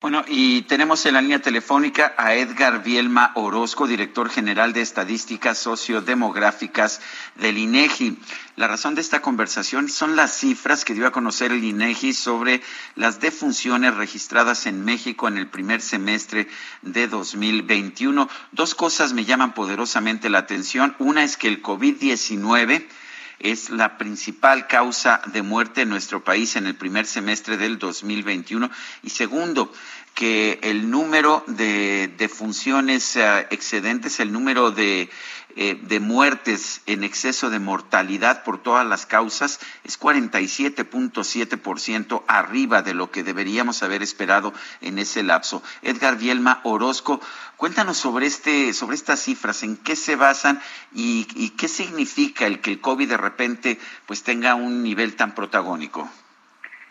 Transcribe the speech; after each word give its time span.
Bueno, 0.00 0.24
y 0.26 0.62
tenemos 0.62 1.04
en 1.04 1.12
la 1.12 1.20
línea 1.20 1.42
telefónica 1.42 2.14
a 2.16 2.34
Edgar 2.34 2.82
Bielma 2.82 3.32
Orozco, 3.34 3.86
director 3.86 4.30
general 4.30 4.72
de 4.72 4.80
Estadísticas 4.80 5.58
Sociodemográficas 5.58 7.02
del 7.34 7.58
INEGI. 7.58 8.16
La 8.56 8.66
razón 8.66 8.94
de 8.94 9.02
esta 9.02 9.20
conversación 9.20 9.90
son 9.90 10.16
las 10.16 10.34
cifras 10.34 10.86
que 10.86 10.94
dio 10.94 11.06
a 11.06 11.12
conocer 11.12 11.52
el 11.52 11.62
INEGI 11.62 12.14
sobre 12.14 12.62
las 12.94 13.20
defunciones 13.20 13.94
registradas 13.94 14.64
en 14.64 14.86
México 14.86 15.28
en 15.28 15.36
el 15.36 15.48
primer 15.48 15.82
semestre 15.82 16.48
de 16.80 17.06
2021. 17.06 18.26
Dos 18.52 18.74
cosas 18.74 19.12
me 19.12 19.26
llaman 19.26 19.52
poderosamente 19.52 20.30
la 20.30 20.38
atención. 20.38 20.96
Una 20.98 21.24
es 21.24 21.36
que 21.36 21.48
el 21.48 21.62
COVID-19 21.62 22.86
es 23.40 23.70
la 23.70 23.98
principal 23.98 24.66
causa 24.66 25.22
de 25.26 25.42
muerte 25.42 25.82
en 25.82 25.88
nuestro 25.88 26.22
país 26.22 26.56
en 26.56 26.66
el 26.66 26.76
primer 26.76 27.06
semestre 27.06 27.56
del 27.56 27.78
2021. 27.78 28.70
Y 29.02 29.10
segundo, 29.10 29.72
que 30.20 30.60
el 30.62 30.88
número 30.90 31.42
de, 31.46 32.12
de 32.18 32.28
funciones 32.28 33.16
uh, 33.16 33.46
excedentes, 33.48 34.20
el 34.20 34.32
número 34.32 34.70
de, 34.70 35.08
eh, 35.56 35.80
de 35.80 35.98
muertes 35.98 36.82
en 36.84 37.04
exceso 37.04 37.48
de 37.48 37.58
mortalidad 37.58 38.44
por 38.44 38.62
todas 38.62 38.86
las 38.86 39.06
causas 39.06 39.60
es 39.82 39.98
47.7% 39.98 42.22
arriba 42.28 42.82
de 42.82 42.92
lo 42.92 43.10
que 43.10 43.22
deberíamos 43.22 43.82
haber 43.82 44.02
esperado 44.02 44.52
en 44.82 44.98
ese 44.98 45.22
lapso. 45.22 45.62
Edgar 45.80 46.18
Bielma 46.18 46.60
Orozco, 46.64 47.22
cuéntanos 47.56 47.96
sobre, 47.96 48.26
este, 48.26 48.74
sobre 48.74 48.96
estas 48.96 49.22
cifras, 49.22 49.62
en 49.62 49.78
qué 49.78 49.96
se 49.96 50.16
basan 50.16 50.60
y, 50.94 51.26
y 51.34 51.48
qué 51.56 51.66
significa 51.66 52.46
el 52.46 52.60
que 52.60 52.72
el 52.72 52.82
COVID 52.82 53.08
de 53.08 53.16
repente 53.16 53.80
pues 54.04 54.22
tenga 54.22 54.54
un 54.54 54.82
nivel 54.82 55.16
tan 55.16 55.34
protagónico. 55.34 56.10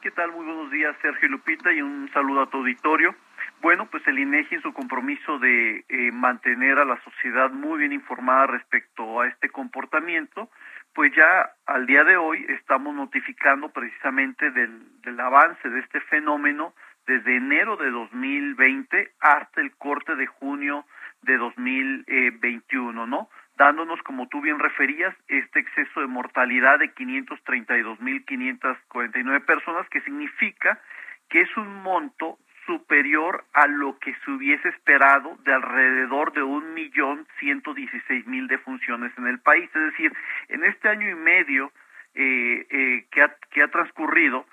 ¿Qué 0.00 0.10
tal? 0.12 0.32
Muy 0.32 0.46
buenos 0.46 0.70
días, 0.70 0.96
Sergio 1.02 1.28
Lupita, 1.28 1.70
y 1.70 1.82
un 1.82 2.10
saludo 2.14 2.40
a 2.40 2.46
tu 2.48 2.56
auditorio. 2.56 3.14
Bueno, 3.60 3.84
pues 3.90 4.06
el 4.06 4.18
INEGI 4.18 4.54
en 4.54 4.62
su 4.62 4.72
compromiso 4.72 5.38
de 5.38 5.84
eh, 5.90 6.10
mantener 6.10 6.78
a 6.78 6.86
la 6.86 6.98
sociedad 7.02 7.50
muy 7.50 7.80
bien 7.80 7.92
informada 7.92 8.46
respecto 8.46 9.20
a 9.20 9.28
este 9.28 9.50
comportamiento, 9.50 10.48
pues 10.94 11.12
ya 11.14 11.50
al 11.66 11.84
día 11.84 12.02
de 12.04 12.16
hoy 12.16 12.46
estamos 12.48 12.94
notificando 12.94 13.68
precisamente 13.68 14.50
del, 14.50 15.02
del 15.02 15.20
avance 15.20 15.68
de 15.68 15.80
este 15.80 16.00
fenómeno 16.00 16.72
desde 17.06 17.36
enero 17.36 17.76
de 17.76 17.90
2020 17.90 19.12
hasta 19.20 19.60
el 19.60 19.76
corte 19.76 20.16
de 20.16 20.26
junio 20.26 20.86
de 21.20 21.36
2021, 21.36 23.06
¿no? 23.06 23.28
Dándonos, 23.60 24.02
como 24.04 24.26
tú 24.26 24.40
bien 24.40 24.58
referías, 24.58 25.14
este 25.28 25.60
exceso 25.60 26.00
de 26.00 26.06
mortalidad 26.06 26.78
de 26.78 26.94
532.549 26.94 29.44
personas, 29.44 29.86
que 29.90 30.00
significa 30.00 30.80
que 31.28 31.42
es 31.42 31.56
un 31.58 31.82
monto 31.82 32.38
superior 32.64 33.44
a 33.52 33.66
lo 33.66 33.98
que 33.98 34.14
se 34.24 34.30
hubiese 34.30 34.70
esperado 34.70 35.36
de 35.44 35.52
alrededor 35.52 36.32
de 36.32 36.42
un 36.42 36.72
millón 36.72 37.26
ciento 37.38 37.74
dieciséis 37.74 38.26
mil 38.26 38.48
defunciones 38.48 39.12
en 39.18 39.26
el 39.26 39.40
país. 39.40 39.68
Es 39.74 39.82
decir, 39.92 40.10
en 40.48 40.64
este 40.64 40.88
año 40.88 41.10
y 41.10 41.14
medio 41.14 41.70
eh, 42.14 42.66
eh, 42.70 43.04
que, 43.10 43.22
ha, 43.22 43.36
que 43.50 43.62
ha 43.62 43.68
transcurrido, 43.68 44.46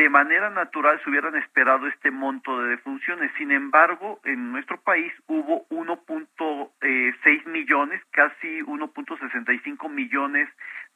de 0.00 0.08
manera 0.08 0.48
natural 0.48 0.98
se 1.04 1.10
hubieran 1.10 1.36
esperado 1.36 1.86
este 1.86 2.10
monto 2.10 2.62
de 2.62 2.70
defunciones. 2.70 3.30
Sin 3.36 3.52
embargo, 3.52 4.18
en 4.24 4.50
nuestro 4.50 4.80
país 4.80 5.12
hubo 5.26 5.68
1.6 5.68 7.44
millones, 7.44 8.00
casi 8.10 8.62
1.65 8.62 9.90
millones 9.90 10.48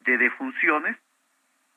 de 0.07 0.17
defunciones, 0.17 0.97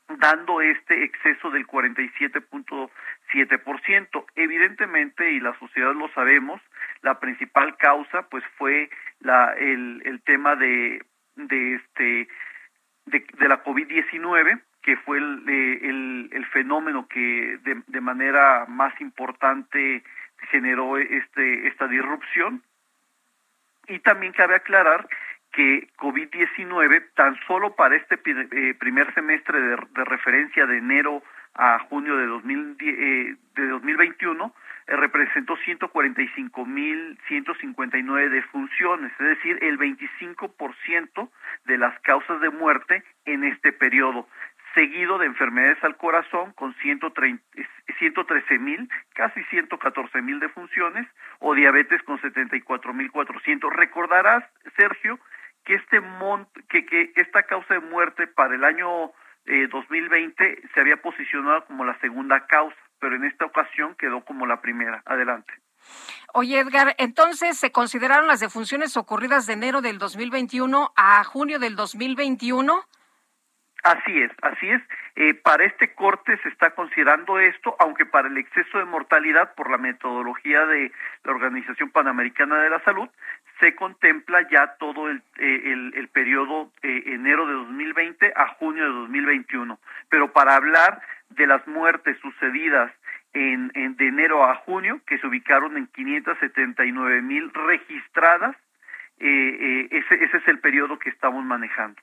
dando 0.08 0.62
este 0.62 1.04
exceso 1.04 1.52
del 1.52 1.68
47.7%. 1.68 4.26
Evidentemente, 4.36 5.34
y 5.34 5.42
la 5.42 5.54
sociedad 5.60 5.94
lo 5.94 6.08
sabemos, 6.14 6.62
la 7.02 7.20
principal 7.20 7.76
causa 7.76 8.22
pues 8.30 8.46
fue 8.58 8.90
la, 9.20 9.54
el, 9.60 10.02
el 10.06 10.22
tema 10.22 10.56
de, 10.56 11.06
de 11.36 11.76
este 11.76 12.30
de 13.08 13.48
la 13.48 13.64
COVID-19 13.66 14.62
que 14.88 14.96
fue 14.96 15.18
el, 15.18 15.44
el, 15.50 16.30
el 16.32 16.46
fenómeno 16.46 17.10
que 17.10 17.60
de, 17.62 17.84
de, 17.88 18.00
manera 18.00 18.66
más 18.70 18.94
importante 19.02 20.02
generó 20.50 20.98
este, 20.98 21.68
esta 21.68 21.90
disrupción. 21.90 22.64
Y 23.90 24.00
también 24.00 24.32
cabe 24.32 24.56
aclarar 24.56 25.10
que 25.52 25.90
COVID-19, 25.98 27.04
tan 27.16 27.38
solo 27.48 27.76
para 27.76 27.98
este 27.98 28.16
eh, 28.16 28.76
primer 28.80 29.14
semestre 29.14 29.60
de, 29.60 29.76
referencia 30.06 30.66
de 30.66 30.78
enero 30.78 31.22
a 31.56 31.80
junio 31.80 32.16
de, 32.16 32.28
2000, 32.28 32.78
eh, 32.80 33.36
de 33.56 33.68
2021, 33.68 34.56
eh, 34.88 34.96
representó 34.96 35.58
145.159 35.58 38.30
defunciones, 38.30 39.12
es 39.20 39.28
decir, 39.28 39.62
el 39.62 39.78
25% 39.78 41.30
de 41.66 41.78
las 41.78 42.00
causas 42.04 42.40
de 42.40 42.52
muerte 42.52 43.04
en 43.26 43.44
este 43.44 43.74
periodo 43.74 44.30
seguido 44.74 45.18
de 45.18 45.26
enfermedades 45.26 45.84
al 45.84 45.98
corazón 45.98 46.54
con 46.54 46.74
113 46.76 48.60
mil, 48.60 48.90
casi 49.14 49.44
114 49.46 50.22
mil 50.22 50.40
defunciones, 50.40 51.08
o 51.40 51.54
diabetes 51.54 52.02
con 52.04 52.20
74 52.22 52.94
mil 52.94 53.12
400. 53.12 53.74
Recordarás, 53.74 54.44
Sergio, 54.78 55.20
que 55.66 55.76
este 55.76 56.00
mont 56.00 56.48
que, 56.70 56.86
que 56.86 57.12
esta 57.16 57.44
causa 57.44 57.74
de 57.74 57.80
muerte 57.82 58.28
para 58.28 58.56
el 58.56 58.64
año 58.64 59.12
eh, 59.46 59.68
2020 59.72 60.62
se 60.74 60.80
había 60.80 60.98
posicionado 60.98 61.66
como 61.66 61.86
la 61.86 61.98
segunda 62.00 62.46
causa, 62.48 62.78
pero 63.00 63.16
en 63.16 63.26
esta 63.26 63.46
ocasión 63.46 63.96
quedó 63.96 64.24
como 64.24 64.46
la 64.46 64.62
primera. 64.62 65.02
Adelante. 65.06 65.54
Oye, 66.34 66.60
Edgar, 66.60 66.96
entonces 66.98 67.58
se 67.58 67.72
consideraron 67.72 68.28
las 68.28 68.40
defunciones 68.40 68.98
ocurridas 68.98 69.46
de 69.46 69.54
enero 69.54 69.82
del 69.82 69.98
2021 69.98 70.92
a 70.96 71.24
junio 71.24 71.60
del 71.60 71.76
2021 71.76 72.84
Así 73.84 74.22
es, 74.22 74.32
así 74.42 74.70
es. 74.70 74.82
Eh, 75.16 75.34
para 75.34 75.64
este 75.66 75.94
corte 75.94 76.38
se 76.44 76.50
está 76.50 76.72
considerando 76.72 77.40
esto, 77.40 77.76
aunque 77.80 78.06
para 78.06 78.28
el 78.28 78.38
exceso 78.38 78.80
de 78.80 78.86
mortalidad 78.86 79.54
por 79.56 79.70
la 79.70 79.78
metodología 79.78 80.66
de 80.66 80.92
la 81.24 81.32
Organización 81.32 81.92
Panamericana 81.92 82.58
de 82.58 82.70
la 82.70 82.80
Salud 82.84 83.10
se 83.60 83.76
contempla 83.76 84.48
ya 84.50 84.76
todo 84.80 85.10
el, 85.10 85.22
eh, 85.38 85.92
el, 85.96 86.08
periodo 86.10 86.72
eh, 86.84 87.04
enero 87.08 87.48
de 87.48 87.54
2020 87.54 88.34
a 88.36 88.48
junio 88.50 88.84
de 88.84 88.90
2021. 88.90 89.80
Pero 90.10 90.32
para 90.32 90.56
hablar 90.56 91.02
de 91.30 91.48
las 91.48 91.66
muertes 91.68 92.18
sucedidas 92.20 92.92
en, 93.34 93.72
en 93.74 93.96
de 93.96 94.08
enero 94.08 94.46
a 94.46 94.56
junio, 94.56 95.02
que 95.08 95.18
se 95.18 95.28
ubicaron 95.28 95.78
en 95.78 95.88
579 95.88 97.22
mil 97.22 97.52
registradas, 97.54 98.56
eh, 99.20 99.88
ese, 99.92 100.24
ese 100.24 100.38
es 100.38 100.48
el 100.48 100.60
periodo 100.60 101.00
que 101.00 101.10
estamos 101.10 101.44
manejando. 101.44 102.00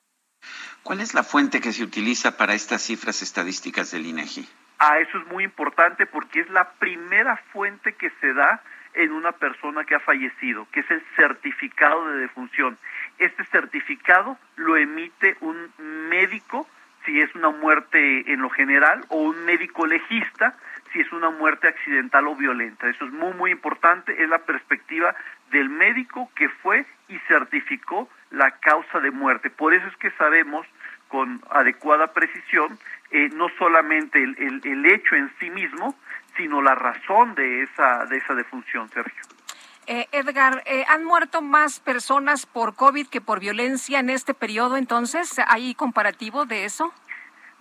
¿Cuál 0.82 1.00
es 1.00 1.14
la 1.14 1.22
fuente 1.22 1.60
que 1.60 1.72
se 1.72 1.82
utiliza 1.82 2.36
para 2.36 2.54
estas 2.54 2.82
cifras 2.82 3.22
estadísticas 3.22 3.90
del 3.90 4.06
INEGI? 4.06 4.48
Ah, 4.78 4.98
eso 4.98 5.18
es 5.18 5.26
muy 5.28 5.44
importante 5.44 6.06
porque 6.06 6.40
es 6.40 6.50
la 6.50 6.72
primera 6.72 7.36
fuente 7.52 7.94
que 7.94 8.10
se 8.20 8.34
da 8.34 8.62
en 8.94 9.12
una 9.12 9.32
persona 9.32 9.84
que 9.84 9.94
ha 9.94 10.00
fallecido, 10.00 10.66
que 10.70 10.80
es 10.80 10.90
el 10.90 11.02
certificado 11.16 12.08
de 12.08 12.18
defunción. 12.18 12.78
Este 13.18 13.44
certificado 13.46 14.38
lo 14.56 14.76
emite 14.76 15.36
un 15.40 15.72
médico 16.08 16.68
si 17.04 17.20
es 17.20 17.34
una 17.34 17.50
muerte 17.50 18.32
en 18.32 18.40
lo 18.40 18.50
general 18.50 19.04
o 19.08 19.18
un 19.18 19.44
médico 19.44 19.86
legista 19.86 20.56
si 20.94 21.00
es 21.00 21.12
una 21.12 21.28
muerte 21.28 21.68
accidental 21.68 22.26
o 22.28 22.36
violenta. 22.36 22.88
Eso 22.88 23.04
es 23.04 23.12
muy, 23.12 23.34
muy 23.34 23.50
importante, 23.50 24.22
es 24.22 24.28
la 24.28 24.38
perspectiva 24.38 25.14
del 25.50 25.68
médico 25.68 26.30
que 26.36 26.48
fue 26.48 26.86
y 27.08 27.18
certificó 27.28 28.08
la 28.30 28.52
causa 28.52 29.00
de 29.00 29.10
muerte. 29.10 29.50
Por 29.50 29.74
eso 29.74 29.86
es 29.88 29.96
que 29.96 30.10
sabemos 30.12 30.66
con 31.08 31.42
adecuada 31.50 32.12
precisión 32.12 32.78
eh, 33.10 33.28
no 33.34 33.48
solamente 33.58 34.22
el, 34.22 34.60
el, 34.64 34.86
hecho 34.86 35.16
en 35.16 35.30
sí 35.38 35.50
mismo, 35.50 35.94
sino 36.36 36.62
la 36.62 36.74
razón 36.74 37.34
de 37.34 37.62
esa, 37.62 38.06
de 38.06 38.16
esa 38.16 38.34
defunción, 38.34 38.88
Sergio. 38.90 39.22
Eh, 39.86 40.08
Edgar, 40.12 40.62
eh, 40.64 40.84
¿han 40.88 41.04
muerto 41.04 41.42
más 41.42 41.78
personas 41.78 42.46
por 42.46 42.74
COVID 42.74 43.06
que 43.08 43.20
por 43.20 43.38
violencia 43.38 44.00
en 44.00 44.10
este 44.10 44.32
periodo 44.32 44.76
entonces? 44.76 45.38
¿Hay 45.46 45.74
comparativo 45.74 46.46
de 46.46 46.64
eso? 46.64 46.92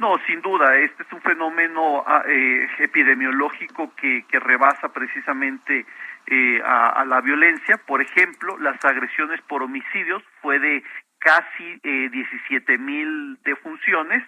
No, 0.04 0.20
sin 0.28 0.42
duda, 0.42 0.76
este 0.80 1.04
es 1.04 1.14
un 1.14 1.22
fenómeno 1.22 2.04
ah, 2.06 2.24
eh, 2.28 2.68
epidemiológico 2.80 3.96
que, 3.96 4.26
rebasa 4.32 4.92
precisamente 4.92 5.86
eh, 6.28 6.62
a, 6.62 6.90
a, 6.90 7.06
la 7.06 7.22
violencia. 7.22 7.78
Por 7.78 8.02
ejemplo, 8.02 8.58
las 8.58 8.84
agresiones 8.84 9.40
por 9.44 9.64
homicidios 9.64 10.22
fue 10.42 10.60
de 10.60 10.84
casi 11.20 11.80
eh, 11.84 12.10
17 12.12 12.78
mil 12.80 13.40
defunciones, 13.46 14.26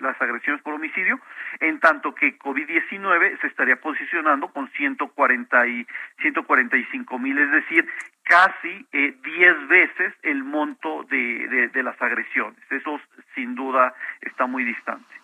las 0.00 0.20
agresiones 0.20 0.62
por 0.62 0.74
homicidio, 0.74 1.20
en 1.60 1.80
tanto 1.80 2.14
que 2.14 2.38
COVID-19 2.38 3.40
se 3.40 3.46
estaría 3.46 3.80
posicionando 3.80 4.48
con 4.48 4.70
140 4.70 5.66
y 5.66 5.86
145 6.20 7.18
mil, 7.18 7.38
es 7.38 7.50
decir, 7.50 7.88
casi 8.24 8.86
eh, 8.92 9.16
10 9.22 9.68
veces 9.68 10.14
el 10.22 10.44
monto 10.44 11.04
de, 11.10 11.48
de, 11.48 11.68
de 11.68 11.82
las 11.82 12.00
agresiones. 12.00 12.58
Eso 12.70 13.00
sin 13.34 13.54
duda 13.54 13.94
está 14.20 14.46
muy 14.46 14.64
distante. 14.64 15.18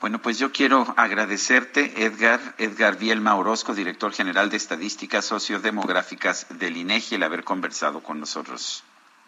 Bueno, 0.00 0.20
pues 0.20 0.38
yo 0.38 0.52
quiero 0.52 0.94
agradecerte, 0.98 2.04
Edgar, 2.04 2.40
Edgar 2.58 2.98
Bielma 2.98 3.34
Orozco, 3.34 3.74
director 3.74 4.12
general 4.12 4.50
de 4.50 4.58
Estadísticas 4.58 5.24
Sociodemográficas 5.24 6.46
del 6.58 6.76
INEGI, 6.76 7.14
el 7.14 7.22
haber 7.22 7.44
conversado 7.44 8.02
con 8.02 8.20
nosotros. 8.20 8.84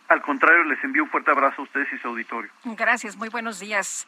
Al 0.08 0.22
contrario, 0.22 0.64
les 0.64 0.82
envío 0.84 1.02
un 1.04 1.10
fuerte 1.10 1.30
abrazo 1.30 1.62
a 1.62 1.64
ustedes 1.64 1.88
y 1.92 1.98
su 1.98 2.08
auditorio. 2.08 2.50
Gracias, 2.76 3.16
muy 3.16 3.28
buenos 3.28 3.60
días. 3.60 4.06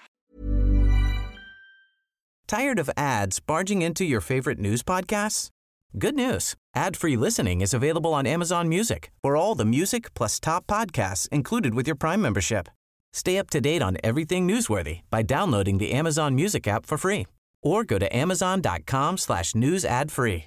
Tired 2.46 2.80
of 2.80 2.90
ads 2.96 3.38
barging 3.38 3.82
into 3.82 4.04
your 4.04 4.20
favorite 4.20 4.58
news 4.58 4.82
podcasts? 4.82 5.50
Good 5.96 6.16
news. 6.16 6.54
Ad-free 6.74 7.16
listening 7.16 7.60
is 7.60 7.74
available 7.74 8.12
on 8.12 8.26
Amazon 8.26 8.68
Music. 8.68 9.10
For 9.22 9.36
all 9.36 9.54
the 9.54 9.64
music 9.64 10.12
plus 10.14 10.40
top 10.40 10.66
podcasts 10.66 11.28
included 11.30 11.74
with 11.74 11.86
your 11.86 11.96
Prime 11.96 12.20
membership. 12.20 12.68
Stay 13.12 13.38
up 13.38 13.50
to 13.50 13.60
date 13.60 13.82
on 13.82 13.98
everything 14.02 14.48
newsworthy 14.48 15.00
by 15.10 15.22
downloading 15.22 15.78
the 15.78 15.92
Amazon 15.92 16.34
Music 16.34 16.66
app 16.66 16.86
for 16.86 16.96
free 16.96 17.26
or 17.62 17.84
go 17.84 17.98
to 17.98 18.16
amazon.com 18.16 19.18
slash 19.18 19.54
news 19.54 19.84
ad 19.84 20.10
free. 20.10 20.46